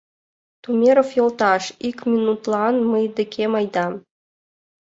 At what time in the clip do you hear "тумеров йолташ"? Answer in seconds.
0.63-1.63